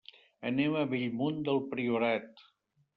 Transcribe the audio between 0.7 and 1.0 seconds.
a